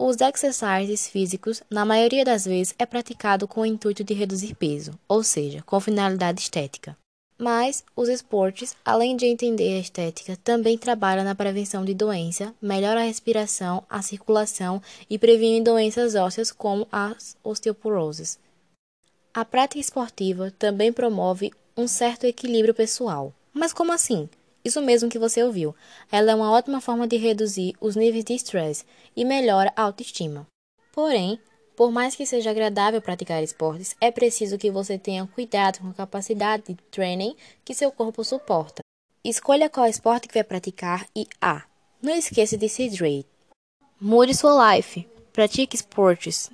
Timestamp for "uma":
26.34-26.50